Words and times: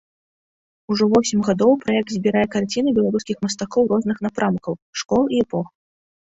Ужо 0.95 1.03
восем 1.11 1.43
гадоў 1.47 1.75
праект 1.83 2.09
збірае 2.17 2.45
карціны 2.57 2.89
беларускіх 3.01 3.37
мастакоў 3.47 3.83
розных 3.95 4.17
напрамкаў, 4.29 4.73
школ 5.05 5.23
і 5.37 5.47
эпох. 5.47 5.67